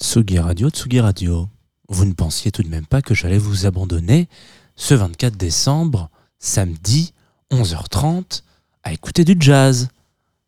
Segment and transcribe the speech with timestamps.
[0.00, 1.48] Tsugi Radio, Tsugi Radio.
[1.88, 4.28] Vous ne pensiez tout de même pas que j'allais vous abandonner
[4.76, 7.12] ce 24 décembre, samedi,
[7.50, 8.42] 11h30,
[8.84, 9.88] à écouter du jazz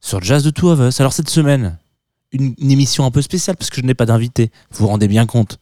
[0.01, 1.01] sur Jazz de Two of Us.
[1.01, 1.79] Alors cette semaine,
[2.31, 4.53] une, une émission un peu spéciale parce que je n'ai pas d'invité.
[4.71, 5.59] Vous vous rendez bien compte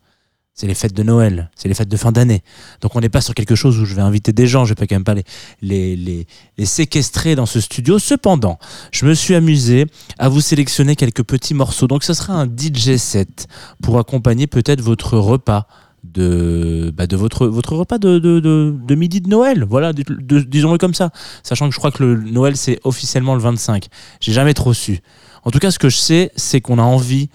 [0.58, 2.42] c'est les fêtes de Noël, c'est les fêtes de fin d'année.
[2.80, 4.74] Donc on n'est pas sur quelque chose où je vais inviter des gens, je vais
[4.74, 5.14] pas quand même pas
[5.62, 6.26] les,
[6.64, 8.00] séquestrer dans ce studio.
[8.00, 8.58] Cependant,
[8.90, 9.86] je me suis amusé
[10.18, 11.86] à vous sélectionner quelques petits morceaux.
[11.86, 13.46] Donc ce sera un DJ set
[13.80, 15.68] pour accompagner peut-être votre repas
[16.02, 19.62] de, bah, de votre, votre repas de, midi de Noël.
[19.62, 21.10] Voilà, disons-le comme ça.
[21.44, 23.86] Sachant que je crois que le Noël, c'est officiellement le 25.
[24.18, 24.98] J'ai jamais trop su.
[25.44, 27.28] En tout cas, ce que je sais, c'est qu'on a envie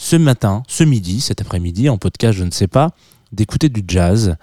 [0.00, 2.92] ce matin, ce midi, cet après-midi, en podcast, je ne sais pas,
[3.32, 4.36] d'écouter du jazz,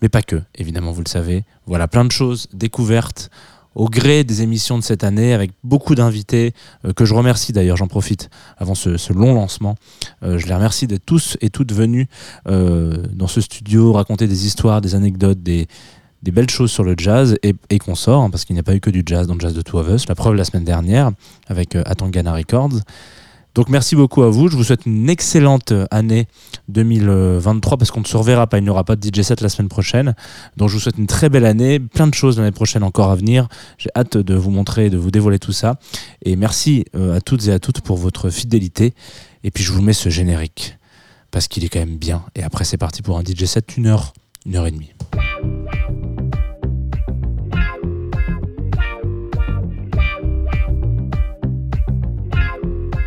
[0.00, 1.44] mais pas que, évidemment, vous le savez.
[1.66, 3.30] Voilà, plein de choses découvertes
[3.74, 6.54] au gré des émissions de cette année, avec beaucoup d'invités,
[6.86, 9.76] euh, que je remercie d'ailleurs, j'en profite, avant ce, long lancement.
[10.22, 12.06] Euh, je les remercie d'être tous et toutes venus
[12.48, 15.68] euh, dans ce studio, raconter des histoires, des anecdotes, des,
[16.22, 18.74] belles choses sur le jazz et, et qu'on sort, hein, parce qu'il n'y a pas
[18.74, 20.08] eu que du jazz dans Jazz de Two of Us.
[20.08, 21.10] La preuve la semaine dernière
[21.48, 22.80] avec Atangana Records.
[23.54, 24.48] Donc merci beaucoup à vous.
[24.48, 26.26] Je vous souhaite une excellente année
[26.68, 28.58] 2023 parce qu'on ne se reverra pas.
[28.58, 30.14] Il n'y aura pas de DJ set la semaine prochaine.
[30.56, 33.16] Donc je vous souhaite une très belle année, plein de choses l'année prochaine encore à
[33.16, 33.48] venir.
[33.78, 35.76] J'ai hâte de vous montrer, de vous dévoiler tout ça.
[36.22, 38.94] Et merci euh, à toutes et à toutes pour votre fidélité.
[39.44, 40.78] Et puis je vous mets ce générique
[41.30, 42.22] parce qu'il est quand même bien.
[42.34, 44.14] Et après c'est parti pour un DJ set, une heure,
[44.46, 44.92] une heure et demie.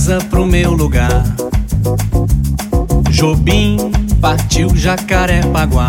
[0.00, 1.22] Casa pro meu lugar.
[3.10, 3.76] Jobim
[4.18, 5.88] partiu Jacarepaguá.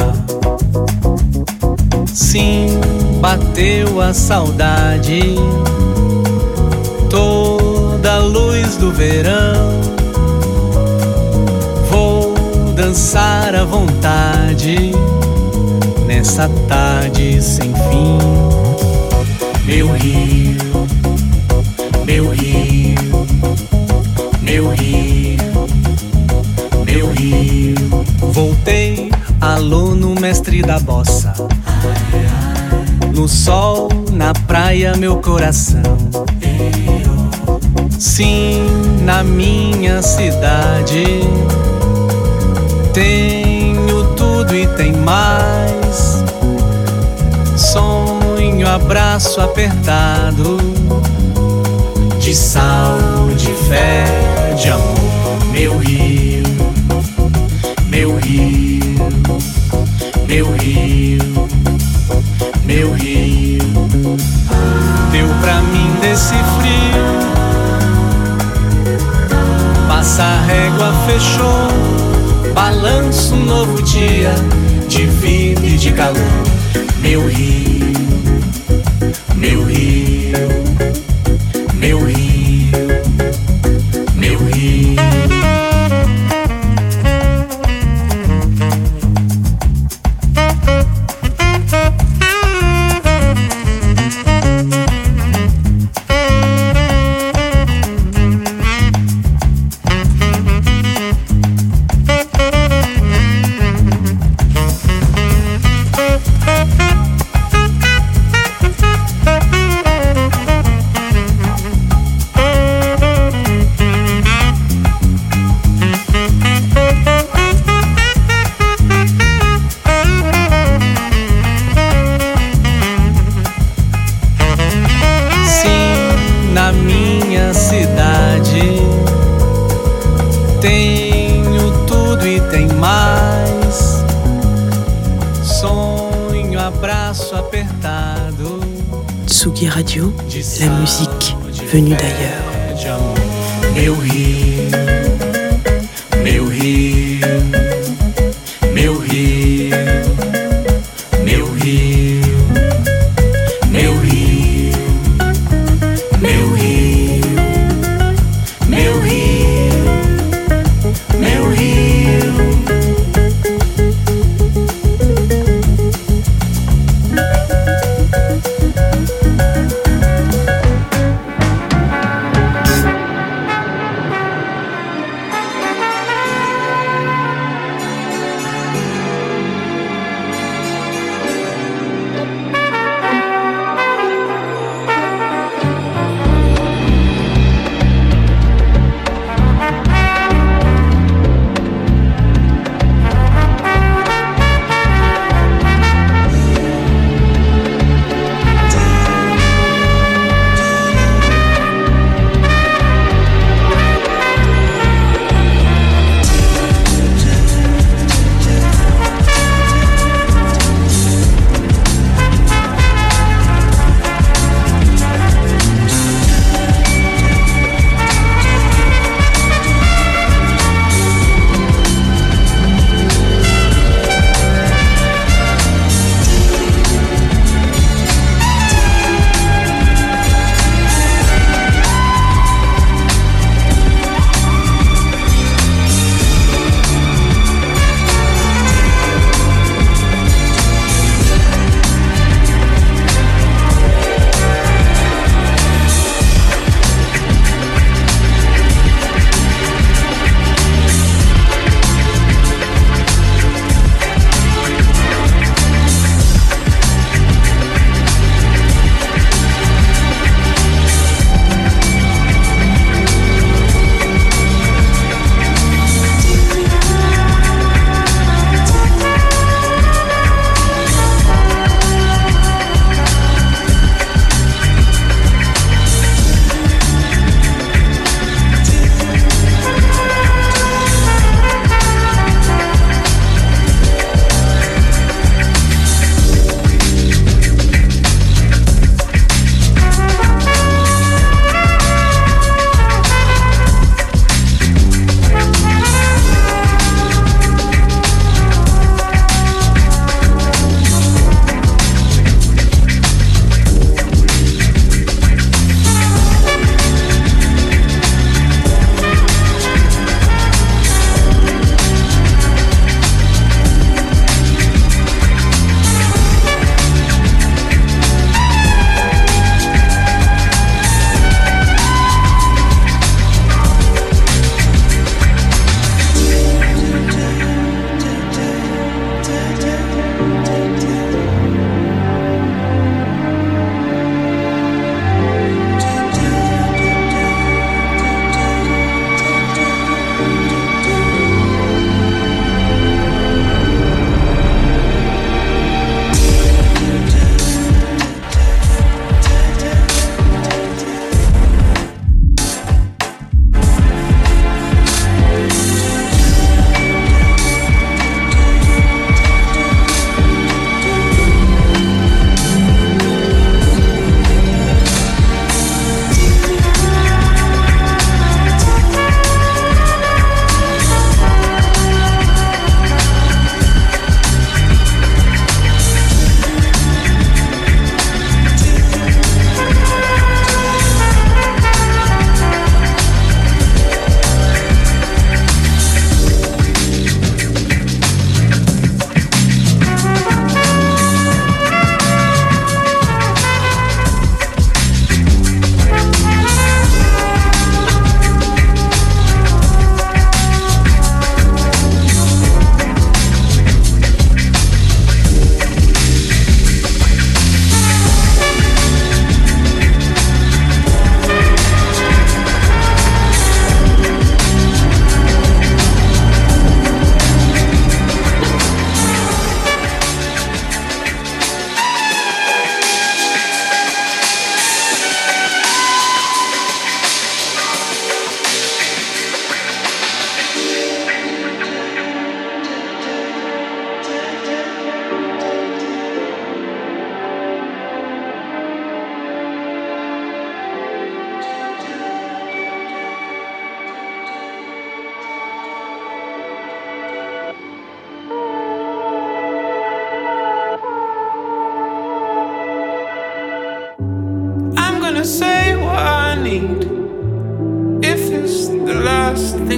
[2.07, 2.67] Sim,
[3.21, 5.35] bateu a saudade.
[7.09, 9.79] Toda a luz do verão.
[11.89, 12.33] Vou
[12.75, 14.91] dançar à vontade
[16.05, 18.17] nessa tarde sem fim.
[19.65, 20.57] Meu rio,
[22.05, 22.50] meu rio,
[24.61, 25.37] meu rio,
[26.85, 27.75] meu rio.
[28.31, 31.33] Voltei, aluno mestre da bossa.
[33.15, 35.81] No sol, na praia, meu coração.
[37.97, 38.67] Sim,
[39.03, 41.21] na minha cidade.
[42.93, 46.23] Tenho tudo e tem mais.
[47.57, 50.57] Sonho, abraço apertado.
[52.19, 52.97] De sal,
[53.35, 54.10] de fé,
[54.61, 54.95] de amor.
[55.51, 56.43] Meu rio,
[57.87, 58.79] meu rio,
[60.27, 61.19] meu rio,
[62.63, 63.59] meu rio.
[65.11, 67.01] Deu pra mim desse frio.
[69.87, 72.53] Passa a régua, fechou.
[72.53, 74.35] Balanço um novo dia
[74.87, 76.21] de vida e de calor.
[77.01, 77.70] Meu rio,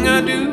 [0.05, 0.52] I do.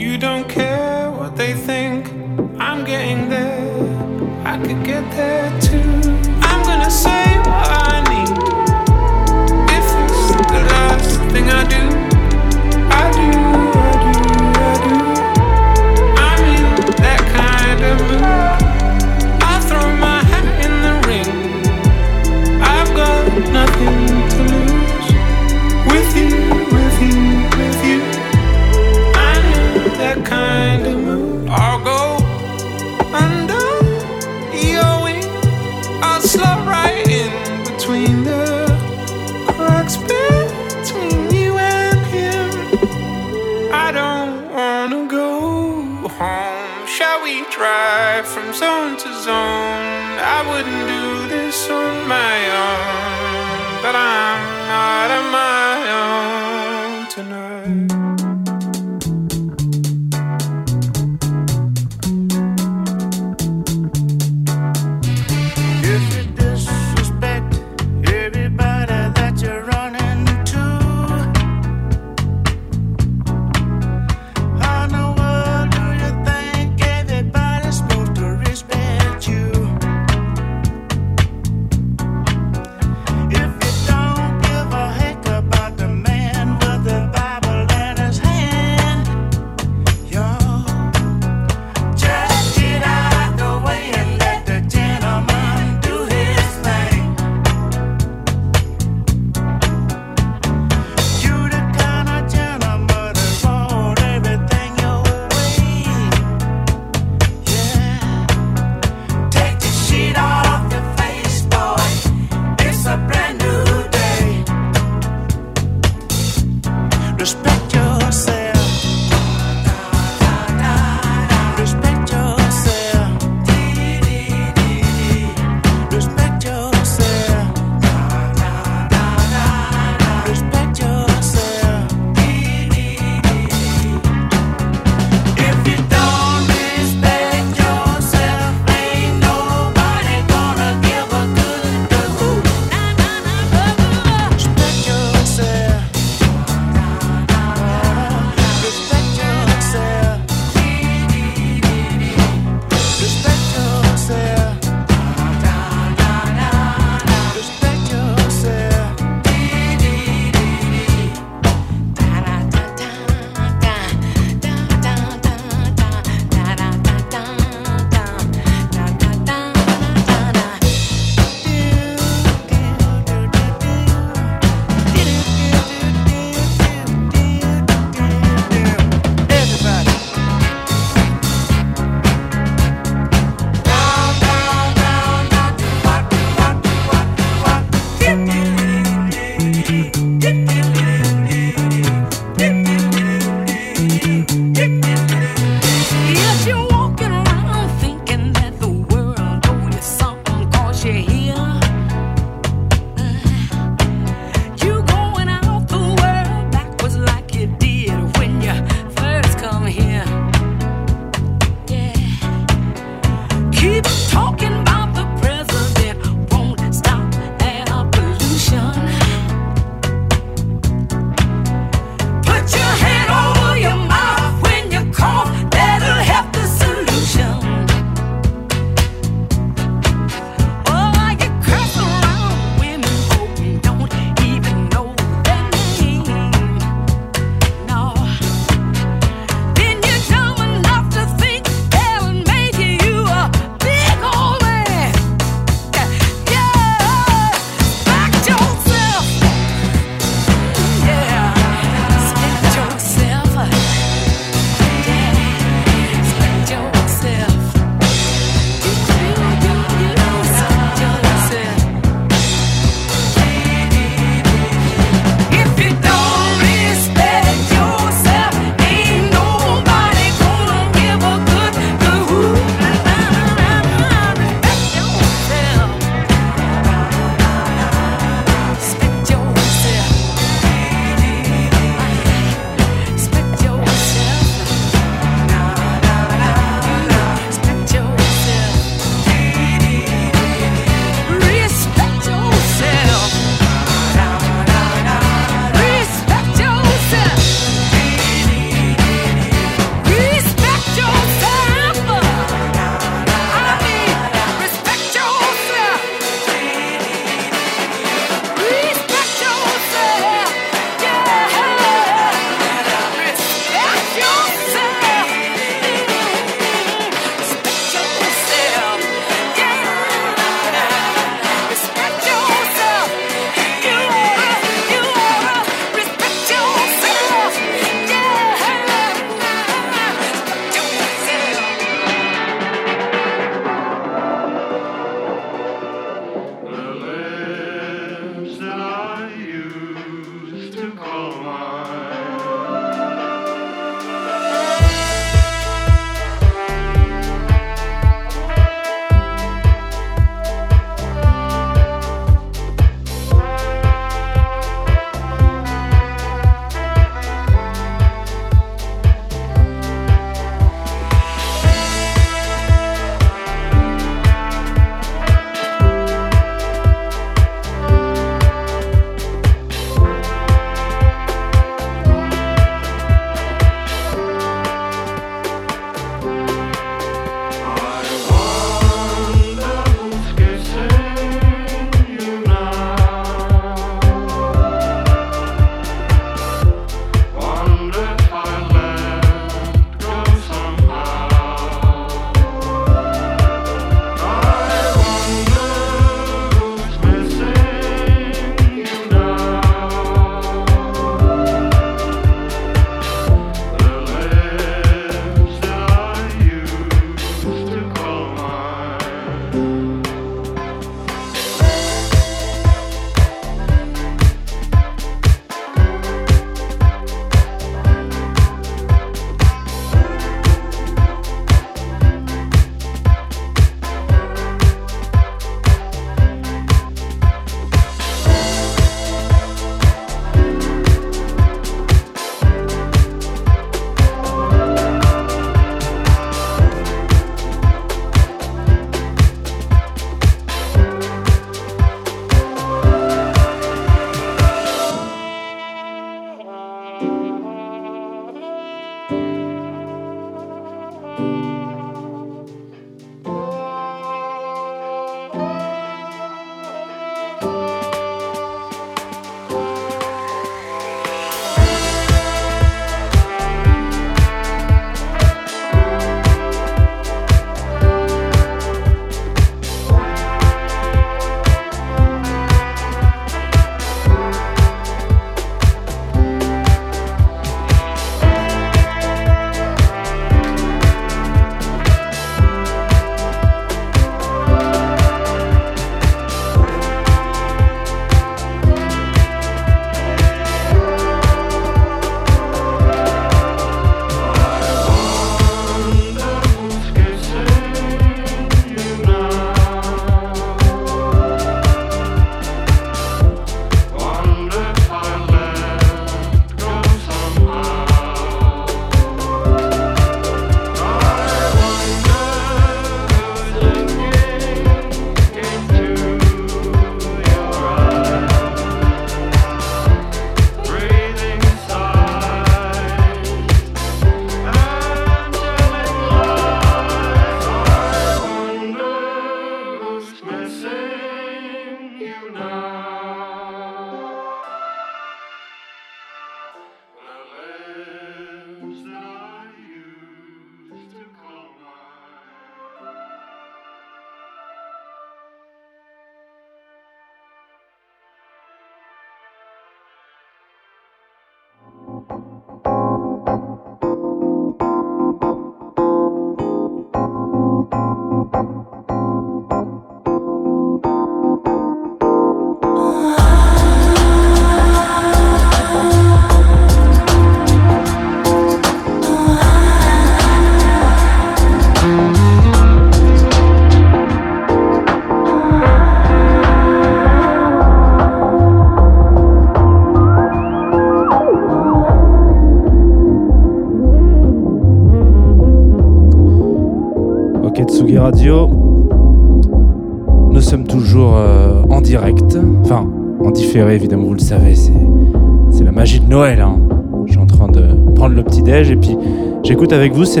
[599.52, 600.00] Avec vous ce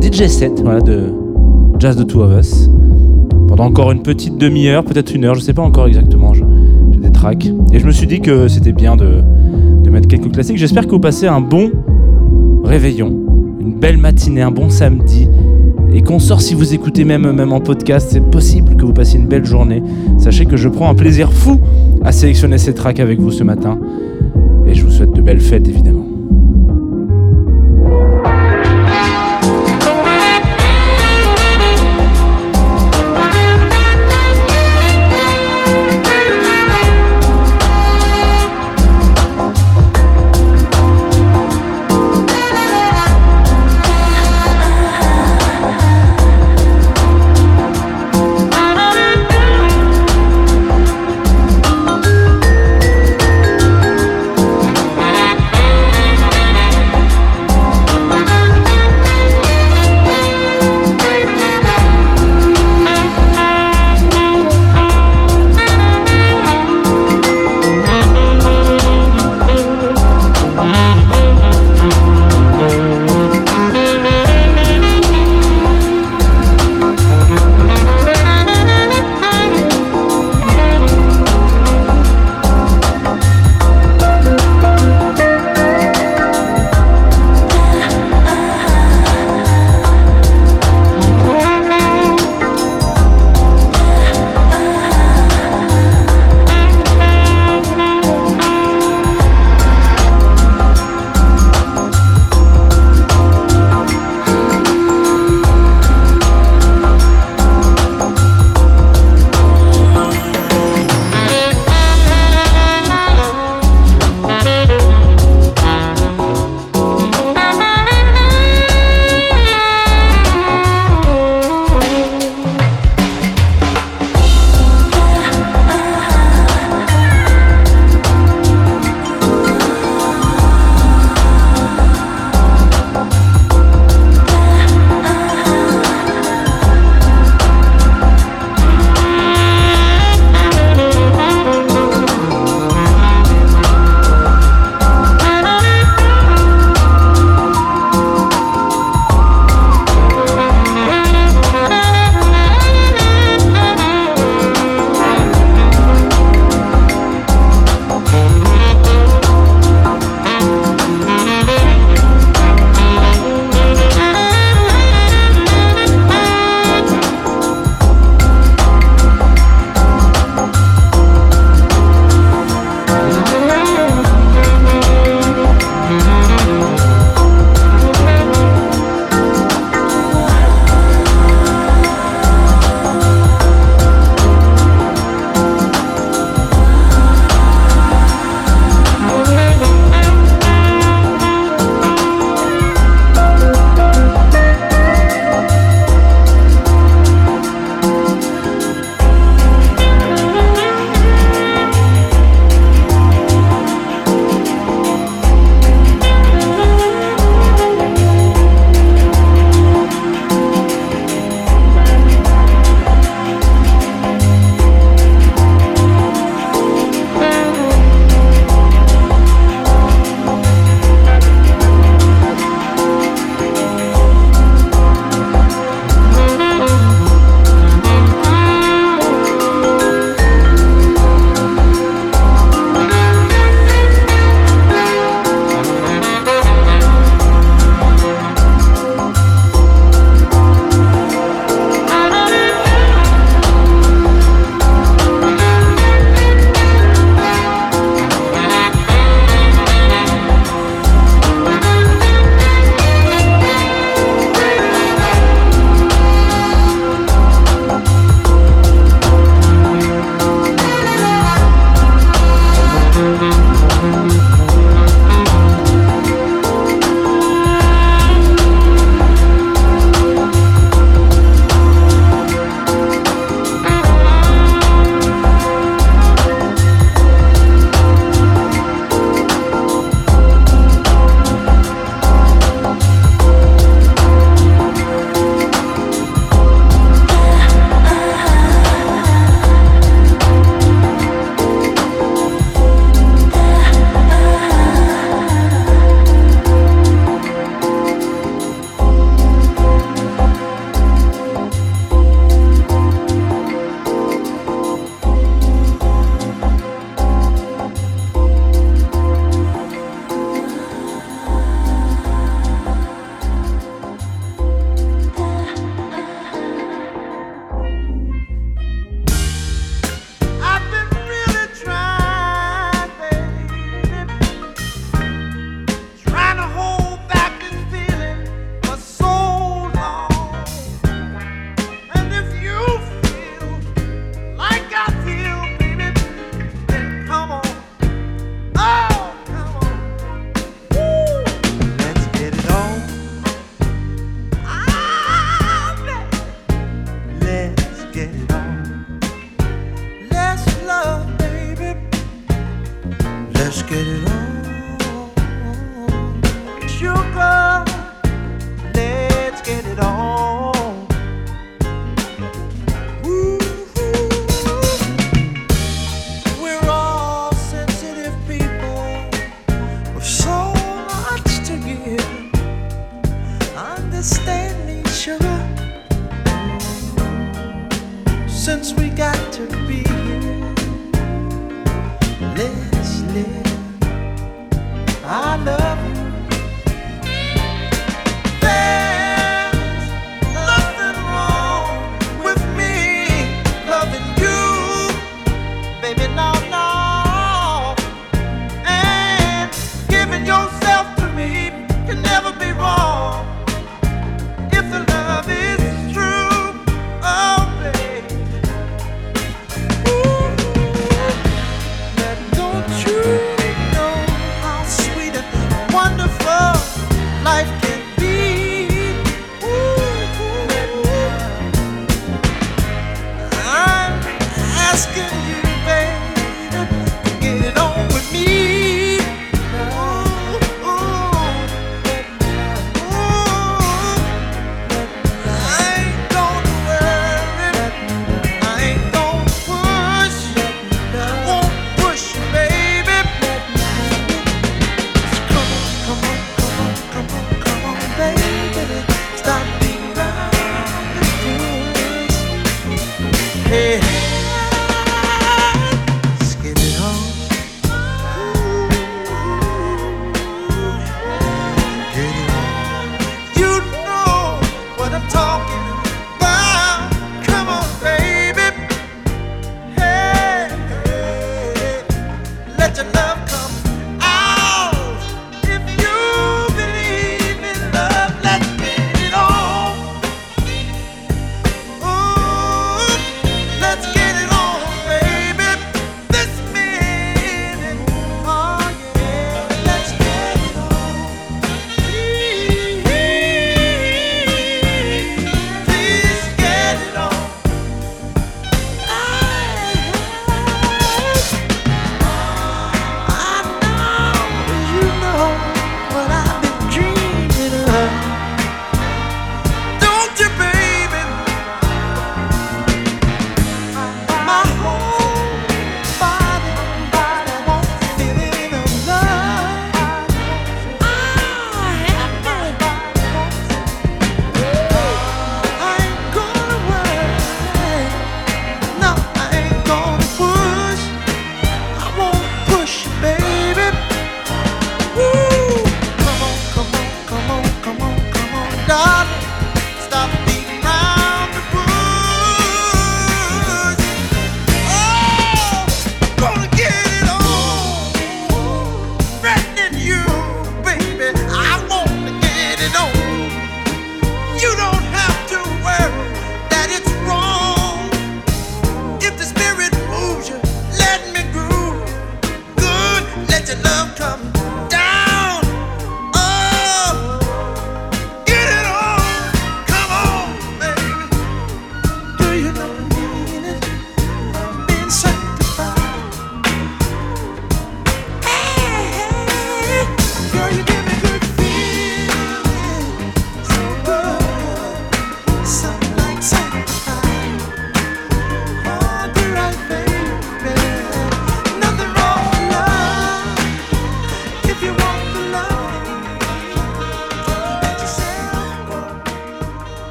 [0.00, 1.12] DJ set de
[1.78, 2.68] Jazz the Two of Us
[3.46, 6.32] pendant encore une petite demi-heure, peut-être une heure, je sais pas encore exactement.
[6.34, 6.44] j'ai
[6.98, 9.22] des tracks et je me suis dit que c'était bien de,
[9.82, 10.56] de mettre quelques classiques.
[10.56, 11.70] J'espère que vous passez un bon
[12.64, 13.14] réveillon,
[13.60, 15.28] une belle matinée, un bon samedi.
[15.92, 19.18] Et qu'on sort si vous écoutez même, même en podcast, c'est possible que vous passiez
[19.18, 19.82] une belle journée.
[20.18, 21.58] Sachez que je prends un plaisir fou
[22.02, 23.78] à sélectionner ces tracks avec vous ce matin.
[24.66, 25.97] Et je vous souhaite de belles fêtes évidemment.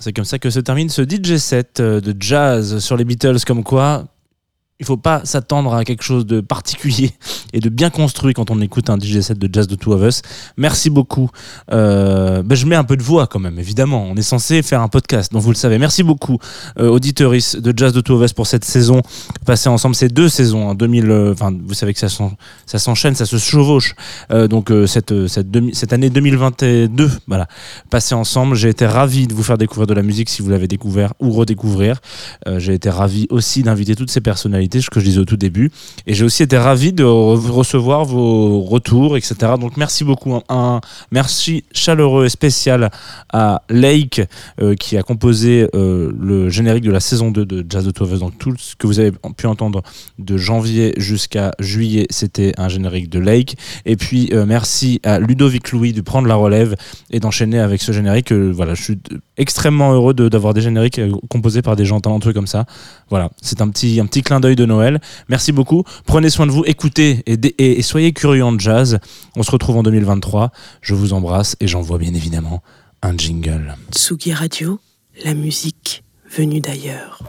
[0.00, 3.44] C'est comme ça que se termine ce DJ set euh, de jazz sur les Beatles,
[3.46, 4.06] comme quoi
[4.80, 7.12] il faut pas s'attendre à quelque chose de particulier
[7.52, 10.02] et de bien construit quand on écoute un DJ set de jazz de Two of
[10.02, 10.22] Us.
[10.56, 11.30] Merci beaucoup.
[11.72, 14.06] Euh, ben, je mets un peu de voix quand même, évidemment.
[14.10, 15.78] On est censé faire un podcast, donc vous le savez.
[15.78, 16.38] Merci beaucoup,
[16.78, 19.02] euh, auditeuris de jazz de Two of Us pour cette saison
[19.44, 19.94] passée ensemble.
[19.94, 21.10] Ces deux saisons, en 2000.
[21.10, 21.34] euh,
[21.64, 22.32] vous savez que ça s'en-
[22.66, 23.94] ça s'enchaîne, ça se chevauche.
[24.32, 27.48] Euh, donc cette cette, année 2022, voilà,
[27.90, 28.54] passée ensemble.
[28.56, 31.30] J'ai été ravi de vous faire découvrir de la musique si vous l'avez découvert ou
[31.32, 32.00] redécouvrir.
[32.58, 35.70] J'ai été ravi aussi d'inviter toutes ces personnalités, ce que je disais au tout début.
[36.06, 39.34] Et j'ai aussi été ravi de re- recevoir vos retours, etc.
[39.60, 40.38] Donc merci beaucoup.
[40.48, 40.80] Un,
[41.10, 42.90] merci chaleureux et spécial
[43.32, 44.20] à Lake
[44.60, 48.20] euh, qui a composé euh, le générique de la saison 2 de Jazz de Us.
[48.20, 49.82] Donc tout ce que vous avez pu entendre
[50.18, 53.56] de janvier jusqu'à juillet, c'était un générique de Lake.
[53.86, 56.76] Et puis euh, merci à Ludovic Louis de prendre la relève
[57.10, 58.32] et d'enchaîner avec ce générique.
[58.32, 58.98] Voilà, je suis
[59.40, 62.66] extrêmement heureux de- d'avoir des génériques euh, composés par des gens talentueux comme ça.
[63.08, 65.00] Voilà, c'est un petit, clin d'œil de Noël.
[65.28, 65.82] Merci beaucoup.
[66.06, 68.98] Prenez soin de vous, écoutez et soyez curieux en jazz.
[69.36, 70.50] On se retrouve en 2023.
[70.82, 72.62] Je vous embrasse et j'envoie bien évidemment
[73.02, 73.76] un jingle.
[73.92, 74.78] Tsugi Radio,
[75.24, 76.04] la musique
[76.36, 77.22] venue d'ailleurs.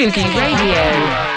[0.00, 1.29] Boogie Radio.